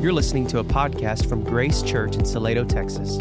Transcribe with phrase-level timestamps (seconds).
[0.00, 3.16] You're listening to a podcast from Grace Church in Salado, Texas.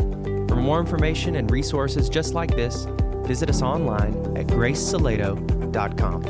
[0.48, 2.86] For more information and resources just like this,
[3.26, 6.22] visit us online at gracesalado.com.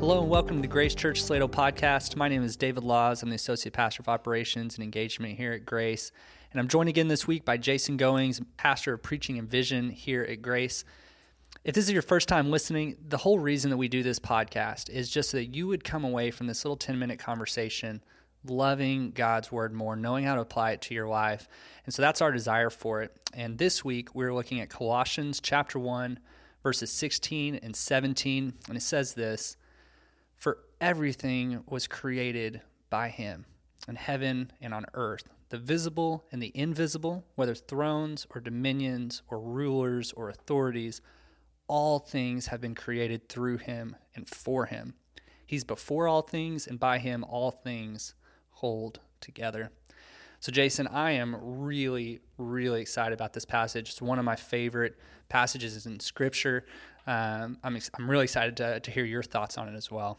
[0.00, 2.16] Hello and welcome to the Grace Church Salado podcast.
[2.16, 3.22] My name is David Laws.
[3.22, 6.10] I'm the Associate Pastor of Operations and Engagement here at Grace.
[6.50, 10.24] And I'm joined again this week by Jason Goings, Pastor of Preaching and Vision here
[10.24, 10.84] at Grace.
[11.64, 14.90] If this is your first time listening, the whole reason that we do this podcast
[14.90, 18.02] is just so that you would come away from this little 10 minute conversation
[18.44, 21.48] loving God's word more, knowing how to apply it to your life.
[21.84, 23.12] And so that's our desire for it.
[23.32, 26.18] And this week we're looking at Colossians chapter 1,
[26.62, 28.54] verses 16 and 17.
[28.68, 29.56] And it says this
[30.36, 32.60] For everything was created
[32.90, 33.46] by him
[33.88, 39.40] in heaven and on earth, the visible and the invisible, whether thrones or dominions or
[39.40, 41.00] rulers or authorities
[41.68, 44.94] all things have been created through him and for him.
[45.46, 48.14] He's before all things, and by him all things
[48.62, 49.72] hold together.
[50.38, 53.90] So, Jason, I am really, really excited about this passage.
[53.90, 54.96] It's one of my favorite
[55.28, 56.64] passages in Scripture.
[57.06, 60.18] Um, I'm, I'm really excited to, to hear your thoughts on it as well.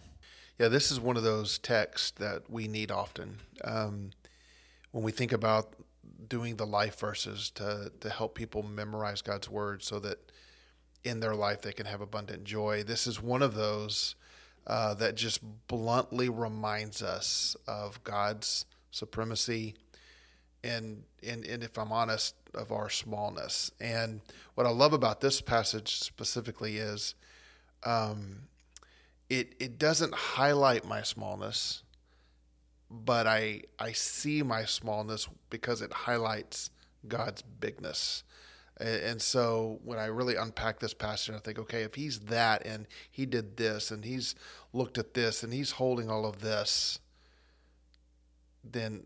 [0.59, 3.39] Yeah, this is one of those texts that we need often.
[3.63, 4.11] Um,
[4.91, 5.73] when we think about
[6.27, 10.31] doing the life verses to, to help people memorize God's word so that
[11.03, 12.83] in their life they can have abundant joy.
[12.83, 14.15] This is one of those
[14.67, 19.75] uh, that just bluntly reminds us of God's supremacy
[20.63, 23.71] and, and, and if I'm honest, of our smallness.
[23.81, 24.21] And
[24.55, 27.15] what I love about this passage specifically is
[27.83, 28.43] um,
[29.29, 31.83] it, it doesn't highlight my smallness,
[32.89, 36.69] but I, I see my smallness because it highlights
[37.07, 38.23] God's bigness.
[38.83, 42.85] And so when I really unpack this passage, I think, okay, if he's that and
[43.09, 44.35] he did this and he's
[44.73, 46.99] looked at this and he's holding all of this,
[48.61, 49.05] then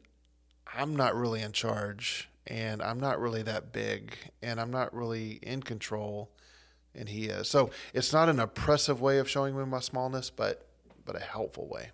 [0.73, 5.33] I'm not really in charge and I'm not really that big and I'm not really
[5.43, 6.31] in control
[6.95, 7.47] and he is.
[7.47, 10.63] So it's not an oppressive way of showing me my smallness, but
[11.05, 11.91] but a helpful way.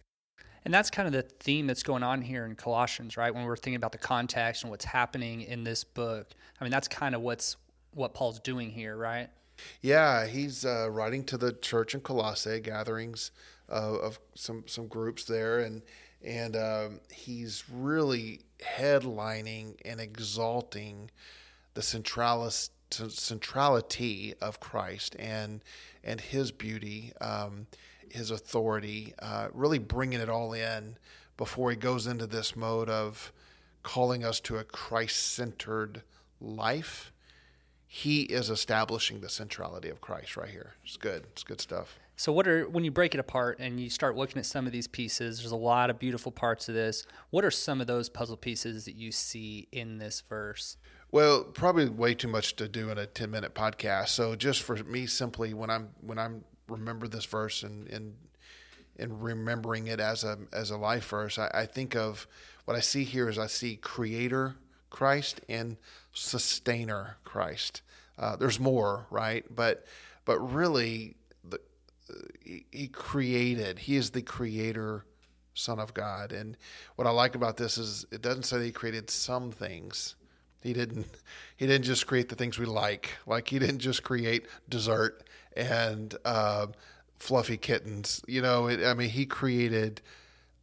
[0.65, 3.35] And that's kind of the theme that's going on here in Colossians, right?
[3.35, 6.29] When we're thinking about the context and what's happening in this book.
[6.59, 7.57] I mean, that's kind of what's
[7.95, 9.29] what Paul's doing here, right?
[9.81, 13.31] Yeah, he's uh, writing to the church in Colossae, gatherings
[13.69, 15.83] uh, of some some groups there, and
[16.23, 21.11] and um, he's really headlining and exalting
[21.73, 22.63] the centrality
[24.41, 25.61] of Christ and
[26.03, 27.67] and His beauty, um,
[28.09, 30.97] His authority, uh, really bringing it all in
[31.37, 33.33] before he goes into this mode of
[33.81, 36.03] calling us to a Christ-centered
[36.39, 37.12] life
[37.95, 40.73] he is establishing the centrality of Christ right here.
[40.83, 41.27] It's good.
[41.31, 41.99] It's good stuff.
[42.15, 44.71] So, what are when you break it apart and you start looking at some of
[44.71, 45.37] these pieces?
[45.37, 47.05] There's a lot of beautiful parts of this.
[47.29, 50.77] What are some of those puzzle pieces that you see in this verse?
[51.11, 54.07] Well, probably way too much to do in a 10 minute podcast.
[54.07, 58.15] So, just for me, simply when I'm when I'm remember this verse and and
[58.97, 62.25] and remembering it as a as a life verse, I, I think of
[62.65, 64.55] what I see here is I see Creator
[64.89, 65.77] Christ and
[66.13, 67.81] sustainer Christ.
[68.17, 69.45] Uh, there's more, right?
[69.53, 69.85] But
[70.25, 71.59] but really, the,
[72.09, 72.13] uh,
[72.71, 73.79] he, created.
[73.79, 75.05] He is the creator,
[75.53, 76.31] Son of God.
[76.31, 76.55] And
[76.95, 80.15] what I like about this is it doesn't say he created some things.
[80.61, 81.07] He didn't.
[81.55, 83.11] He didn't just create the things we like.
[83.25, 85.23] Like he didn't just create dessert
[85.55, 86.67] and uh,
[87.15, 88.21] fluffy kittens.
[88.27, 90.01] You know, it, I mean, he created.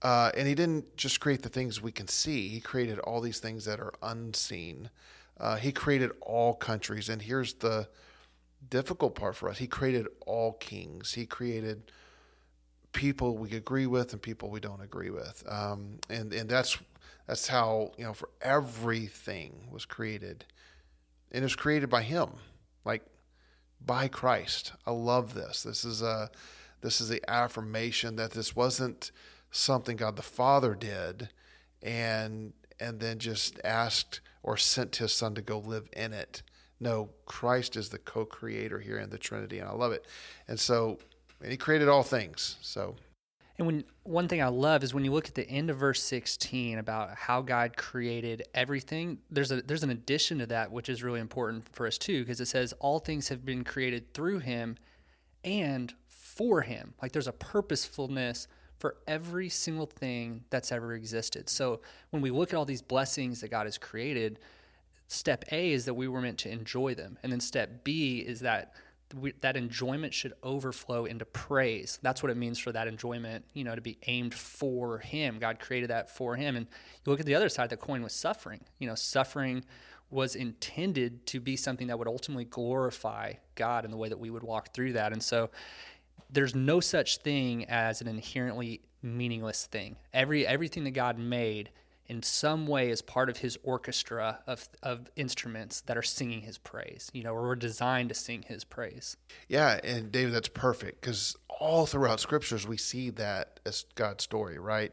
[0.02, 2.48] Uh, and he didn't just create the things we can see.
[2.48, 4.90] He created all these things that are unseen.
[5.40, 7.88] Uh, he created all countries, and here's the
[8.68, 11.14] difficult part for us: He created all kings.
[11.14, 11.90] He created
[12.92, 16.78] people we agree with and people we don't agree with, um, and and that's
[17.26, 20.44] that's how you know for everything was created,
[21.32, 22.30] and it was created by Him,
[22.84, 23.02] like
[23.84, 24.72] by Christ.
[24.86, 25.62] I love this.
[25.62, 26.30] This is a
[26.82, 29.10] this is the affirmation that this wasn't
[29.50, 31.30] something God the Father did,
[31.82, 36.42] and and then just asked or sent his son to go live in it.
[36.80, 40.06] No, Christ is the co creator here in the Trinity, and I love it.
[40.48, 40.98] And so,
[41.42, 42.56] and he created all things.
[42.62, 42.96] So,
[43.58, 46.02] and when one thing I love is when you look at the end of verse
[46.02, 51.02] 16 about how God created everything, there's a there's an addition to that which is
[51.02, 54.76] really important for us too because it says all things have been created through him
[55.44, 56.94] and for him.
[57.02, 58.48] Like there's a purposefulness
[58.80, 61.48] for every single thing that's ever existed.
[61.48, 61.80] So
[62.10, 64.38] when we look at all these blessings that God has created,
[65.06, 67.18] step A is that we were meant to enjoy them.
[67.22, 68.72] And then step B is that
[69.14, 71.98] we, that enjoyment should overflow into praise.
[72.00, 75.38] That's what it means for that enjoyment, you know, to be aimed for Him.
[75.38, 76.56] God created that for Him.
[76.56, 76.66] And
[77.04, 78.60] you look at the other side the coin was suffering.
[78.78, 79.64] You know, suffering
[80.10, 84.30] was intended to be something that would ultimately glorify God in the way that we
[84.30, 85.12] would walk through that.
[85.12, 85.50] And so
[86.28, 89.96] there's no such thing as an inherently meaningless thing.
[90.12, 91.70] Every everything that God made
[92.10, 96.58] in some way is part of his orchestra of, of instruments that are singing his
[96.58, 99.16] praise, you know, or we're designed to sing his praise.
[99.46, 104.58] Yeah, and David, that's perfect because all throughout scriptures we see that as God's story,
[104.58, 104.90] right?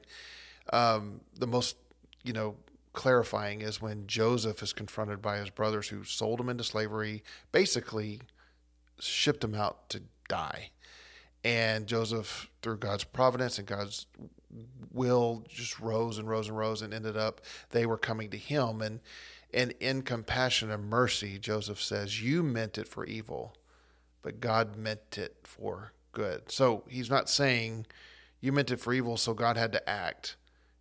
[0.71, 1.77] Um, the most,
[2.23, 2.57] you know,
[2.93, 8.21] clarifying is when Joseph is confronted by his brothers who sold him into slavery, basically
[8.99, 10.69] shipped him out to die.
[11.43, 14.07] And Joseph, through God's providence and God's
[14.91, 18.81] will just rose and rose and rose and ended up they were coming to him.
[18.81, 18.99] And
[19.53, 23.55] and in compassion and mercy Joseph says you meant it for evil
[24.21, 26.51] but God meant it for good.
[26.51, 27.85] So he's not saying
[28.41, 30.35] you meant it for evil so God had to act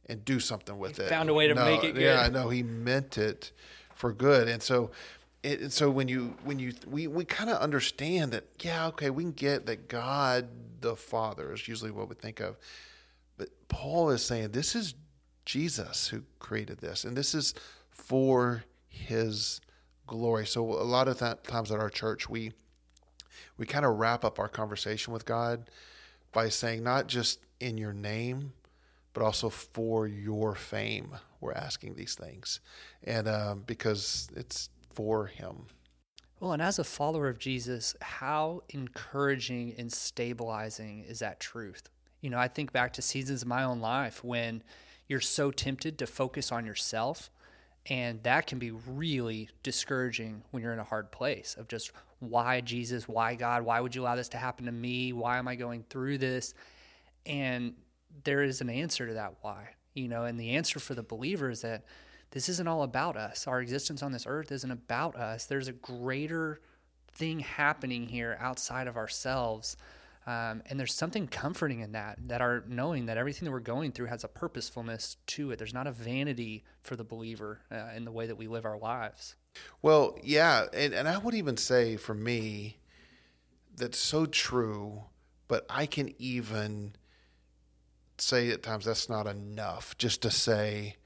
[0.07, 1.09] and do something with he it.
[1.09, 2.03] found a way to no, make it good.
[2.03, 3.53] Yeah no he meant it
[3.95, 4.49] for good.
[4.49, 4.91] And so
[5.47, 9.23] it, so when you when you we, we kind of understand that yeah okay we
[9.25, 10.49] can get that God
[10.81, 12.57] the Father is usually what we think of
[13.39, 14.95] but Paul is saying this is
[15.47, 17.55] Jesus who created this, and this is
[17.89, 19.61] for his
[20.07, 20.45] glory.
[20.45, 22.53] So a lot of th- times at our church, we
[23.57, 25.71] we kind of wrap up our conversation with God
[26.33, 28.53] by saying not just in your name,
[29.15, 31.17] but also for your fame.
[31.41, 32.61] We're asking these things,
[33.05, 35.67] and um, because it's for Him.
[36.41, 41.89] Well, and as a follower of Jesus, how encouraging and stabilizing is that truth?
[42.21, 44.63] You know, I think back to seasons of my own life when
[45.07, 47.31] you're so tempted to focus on yourself.
[47.89, 52.61] And that can be really discouraging when you're in a hard place of just why
[52.61, 55.13] Jesus, why God, why would you allow this to happen to me?
[55.13, 56.53] Why am I going through this?
[57.25, 57.75] And
[58.25, 61.49] there is an answer to that why, you know, and the answer for the believer
[61.49, 61.85] is that
[62.31, 63.47] this isn't all about us.
[63.47, 65.47] Our existence on this earth isn't about us.
[65.47, 66.61] There's a greater
[67.13, 69.77] thing happening here outside of ourselves
[70.27, 73.93] um, and there's something comforting in that, that our knowing that everything that we're going
[73.93, 75.59] through has a purposefulness to it.
[75.59, 78.77] There's not a vanity for the believer uh, in the way that we live our
[78.77, 79.37] lives.
[79.83, 80.67] Well, yeah.
[80.73, 82.79] And, and I would even say for me,
[83.77, 85.05] that's so true,
[85.47, 86.97] but I can even
[88.19, 90.97] say at times that's not enough just to say,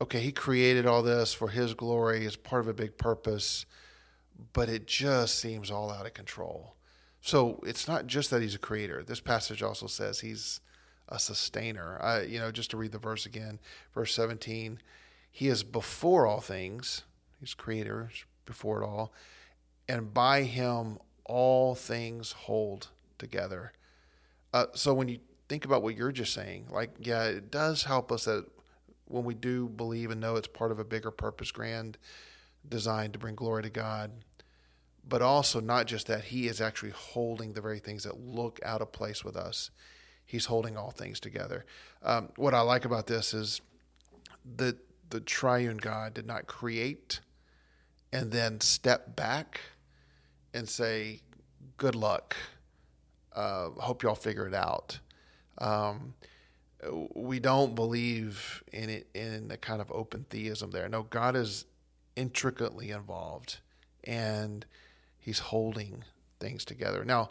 [0.00, 3.66] okay, he created all this for his glory as part of a big purpose,
[4.52, 6.74] but it just seems all out of control.
[7.20, 9.02] So it's not just that he's a creator.
[9.02, 10.60] This passage also says he's
[11.08, 12.00] a sustainer.
[12.02, 13.58] I, you know, just to read the verse again,
[13.94, 14.80] verse 17,
[15.30, 17.02] he is before all things.
[17.38, 18.10] He's creator
[18.46, 19.12] before it all.
[19.88, 22.88] And by him, all things hold
[23.18, 23.72] together.
[24.54, 25.18] Uh, so when you
[25.48, 28.46] think about what you're just saying, like, yeah, it does help us that
[29.10, 31.98] when we do believe and know it's part of a bigger purpose, grand
[32.68, 34.10] design to bring glory to God,
[35.06, 38.80] but also not just that he is actually holding the very things that look out
[38.80, 39.70] of place with us.
[40.24, 41.64] He's holding all things together.
[42.02, 43.60] Um, what i like about this is
[44.56, 44.76] that
[45.10, 47.20] the triune god did not create
[48.12, 49.60] and then step back
[50.54, 51.20] and say
[51.76, 52.36] good luck.
[53.32, 54.98] Uh, hope y'all figure it out.
[55.58, 56.14] Um,
[57.14, 61.66] we don't believe in it in the kind of open theism there no god is
[62.16, 63.58] intricately involved
[64.04, 64.66] and
[65.18, 66.04] he's holding
[66.38, 67.04] things together.
[67.04, 67.30] Now,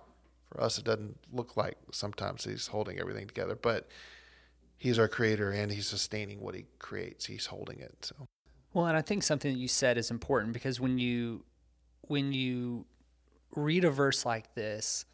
[0.49, 3.87] for us, it doesn't look like sometimes he's holding everything together, but
[4.77, 7.25] he's our creator and he's sustaining what he creates.
[7.25, 7.93] He's holding it.
[8.05, 8.15] So,
[8.73, 11.43] well, and I think something that you said is important because when you
[12.01, 12.85] when you
[13.55, 15.05] read a verse like this,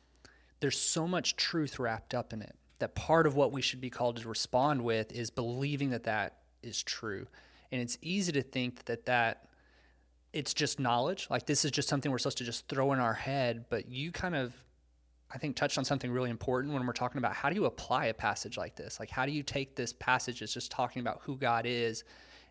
[0.60, 3.90] there's so much truth wrapped up in it that part of what we should be
[3.90, 7.28] called to respond with is believing that that is true.
[7.72, 9.48] And it's easy to think that that
[10.34, 11.28] it's just knowledge.
[11.30, 13.66] Like this is just something we're supposed to just throw in our head.
[13.70, 14.54] But you kind of,
[15.34, 18.08] I think, touched on something really important when we're talking about how do you apply
[18.08, 19.00] a passage like this?
[19.00, 22.04] Like, how do you take this passage that's just talking about who God is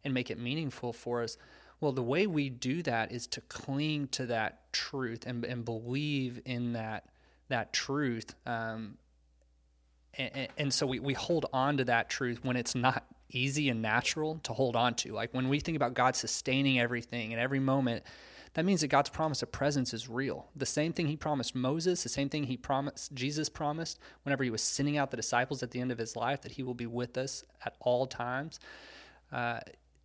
[0.02, 1.37] and make it meaningful for us?
[1.81, 6.40] Well, the way we do that is to cling to that truth and, and believe
[6.47, 7.04] in that
[7.49, 8.35] that truth.
[8.47, 8.97] Um,
[10.18, 13.83] and, and, so we, we hold on to that truth when it's not easy and
[13.83, 15.12] natural to hold on to.
[15.12, 18.04] Like when we think about God sustaining everything in every moment,
[18.54, 20.47] that means that God's promise of presence is real.
[20.54, 24.50] The same thing he promised Moses, the same thing he promised Jesus promised whenever he
[24.50, 26.87] was sending out the disciples at the end of his life that he will be
[26.87, 28.61] with us at all times.
[29.33, 29.59] Uh,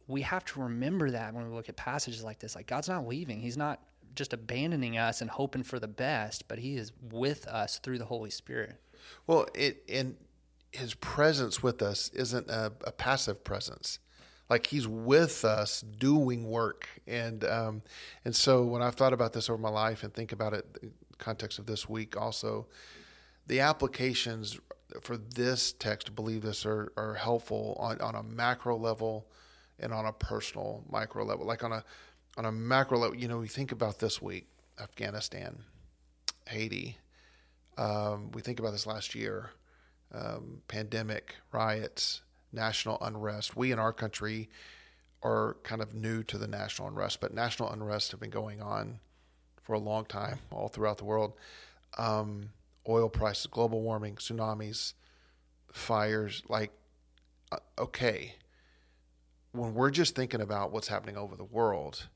[0.08, 2.56] we have to remember that when we look at passages like this.
[2.56, 3.40] Like God's not leaving.
[3.40, 3.80] He's not
[4.16, 8.06] just abandoning us and hoping for the best, but He is with us through the
[8.06, 8.82] Holy Spirit.
[9.28, 10.16] Well, it and
[10.72, 14.00] His presence with us isn't a, a passive presence.
[14.50, 17.82] Like He's with us doing work, and um,
[18.26, 20.92] and so when I've thought about this over my life and think about it, in
[21.12, 22.68] the context of this week also,
[23.48, 24.60] the applications
[25.02, 29.28] for this text, believe this, are, are helpful on, on a macro level
[29.80, 31.46] and on a personal micro level.
[31.46, 31.84] Like on a
[32.38, 34.48] on a macro level, you know, we think about this week,
[34.82, 35.64] Afghanistan,
[36.48, 36.98] Haiti.
[37.80, 39.52] Um, we think about this last year,
[40.14, 42.22] um, pandemic, riots,
[42.52, 43.56] national unrest.
[43.56, 44.50] We in our country
[45.24, 49.00] are kind of new to the national unrest, but national unrest have been going on
[49.62, 51.34] for a long time all throughout the world.
[51.98, 52.50] Um,
[52.88, 54.94] oil prices, global warming, tsunamis,
[55.72, 56.44] fires.
[56.50, 56.72] Like,
[57.50, 58.36] uh, okay,
[59.54, 62.08] when we're just thinking about what's happening over the world,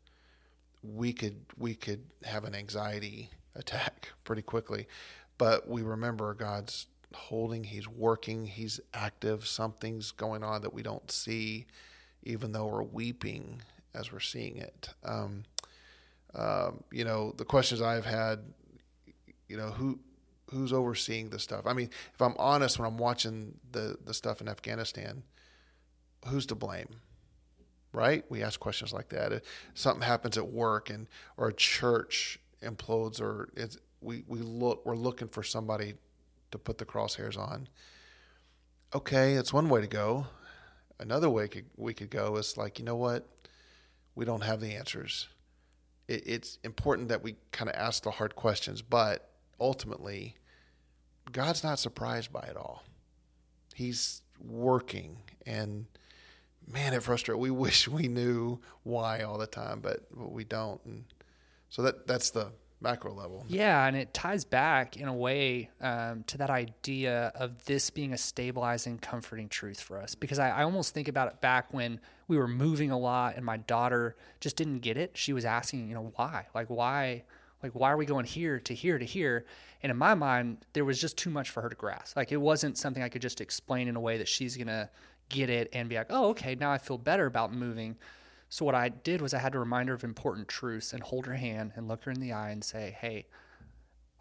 [0.81, 4.87] we could we could have an anxiety attack pretty quickly.
[5.43, 9.45] But we remember God's holding, He's working, He's active.
[9.45, 11.65] Something's going on that we don't see,
[12.23, 13.61] even though we're weeping
[13.93, 14.87] as we're seeing it.
[15.03, 15.43] Um,
[16.33, 18.39] um, you know, the questions I've had,
[19.49, 19.99] you know, who
[20.49, 21.67] who's overseeing the stuff?
[21.67, 25.23] I mean, if I'm honest, when I'm watching the the stuff in Afghanistan,
[26.25, 26.87] who's to blame?
[27.91, 28.23] Right?
[28.29, 29.33] We ask questions like that.
[29.33, 29.41] If
[29.73, 34.95] something happens at work and or a church implodes, or it's we we look we're
[34.95, 35.95] looking for somebody
[36.51, 37.67] to put the crosshairs on.
[38.95, 40.27] Okay, it's one way to go.
[40.99, 43.27] Another way could, we could go is like, you know what?
[44.15, 45.27] We don't have the answers.
[46.07, 50.35] It, it's important that we kind of ask the hard questions, but ultimately,
[51.31, 52.83] God's not surprised by it all.
[53.73, 55.17] He's working,
[55.47, 55.87] and
[56.67, 57.39] man, it frustrates.
[57.39, 60.79] We wish we knew why all the time, but we don't.
[60.85, 61.05] And
[61.69, 62.51] so that that's the
[62.83, 63.45] macro level.
[63.47, 68.13] Yeah, and it ties back in a way um, to that idea of this being
[68.13, 70.13] a stabilizing, comforting truth for us.
[70.13, 73.45] Because I, I, almost think about it back when we were moving a lot, and
[73.45, 75.11] my daughter just didn't get it.
[75.15, 76.47] She was asking, you know, why?
[76.53, 77.23] Like, why?
[77.63, 79.45] Like, why are we going here to here to here?
[79.81, 82.17] And in my mind, there was just too much for her to grasp.
[82.17, 84.89] Like, it wasn't something I could just explain in a way that she's to
[85.29, 87.95] get it and be like, oh, okay, now I feel better about moving.
[88.53, 91.25] So, what I did was I had to remind her of important truths and hold
[91.25, 93.25] her hand and look her in the eye and say, hey,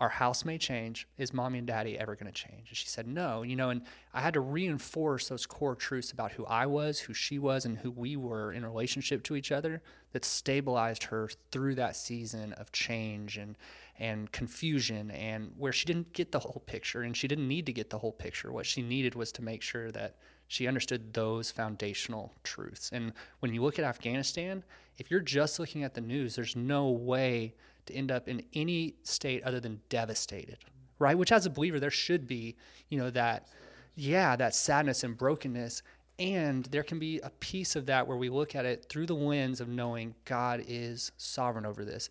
[0.03, 1.07] our house may change.
[1.17, 2.69] Is mommy and daddy ever going to change?
[2.69, 3.43] And she said, no.
[3.43, 3.83] You know, and
[4.13, 7.79] I had to reinforce those core truths about who I was, who she was, and
[7.79, 9.81] who we were in relationship to each other
[10.11, 13.57] that stabilized her through that season of change and,
[13.97, 17.73] and confusion and where she didn't get the whole picture and she didn't need to
[17.73, 18.51] get the whole picture.
[18.51, 20.17] What she needed was to make sure that
[20.49, 22.91] she understood those foundational truths.
[22.93, 24.65] And when you look at Afghanistan,
[24.99, 27.55] if you're just looking at the news, there's no way
[27.87, 30.59] to end up in any state other than devastated,
[30.99, 31.17] right?
[31.17, 32.57] Which as a believer, there should be,
[32.89, 33.49] you know, that,
[33.95, 35.83] yeah, that sadness and brokenness.
[36.19, 39.15] And there can be a piece of that where we look at it through the
[39.15, 42.09] lens of knowing God is sovereign over this.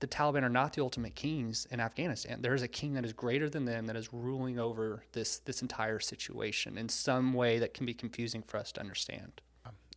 [0.00, 2.42] The Taliban are not the ultimate kings in Afghanistan.
[2.42, 5.62] There is a king that is greater than them that is ruling over this this
[5.62, 9.40] entire situation in some way that can be confusing for us to understand.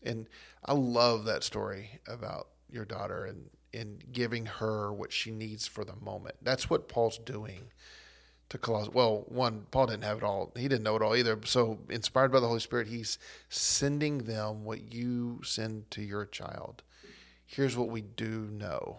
[0.03, 0.27] And
[0.63, 5.83] I love that story about your daughter and in giving her what she needs for
[5.83, 6.35] the moment.
[6.41, 7.71] That's what Paul's doing
[8.49, 8.93] to Colossians.
[8.93, 10.51] Well, one, Paul didn't have it all.
[10.55, 11.39] He didn't know it all either.
[11.45, 13.19] So, inspired by the Holy Spirit, he's
[13.49, 16.83] sending them what you send to your child.
[17.45, 18.97] Here's what we do know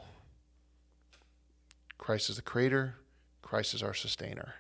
[1.98, 2.96] Christ is the creator,
[3.42, 4.54] Christ is our sustainer.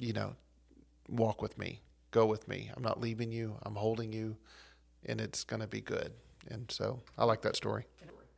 [0.00, 0.36] You know,
[1.08, 2.70] walk with me, go with me.
[2.74, 4.36] I'm not leaving you, I'm holding you,
[5.04, 6.12] and it's going to be good.
[6.48, 7.84] And so I like that story.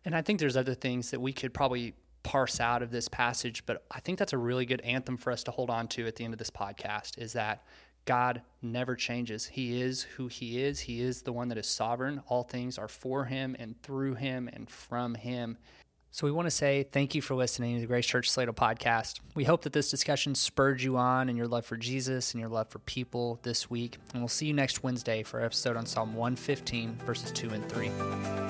[0.05, 3.65] And I think there's other things that we could probably parse out of this passage,
[3.67, 6.17] but I think that's a really good anthem for us to hold on to at
[6.17, 7.65] the end of this podcast is that
[8.07, 9.47] God never changes.
[9.47, 10.81] He is who He is.
[10.81, 12.23] He is the one that is sovereign.
[12.29, 15.59] All things are for Him and through Him and from Him.
[16.11, 19.19] So we want to say thank you for listening to the Grace Church Salado podcast.
[19.35, 22.51] We hope that this discussion spurred you on in your love for Jesus and your
[22.51, 23.97] love for people this week.
[24.13, 27.69] And we'll see you next Wednesday for our episode on Psalm 115, verses 2 and
[27.69, 28.44] 3.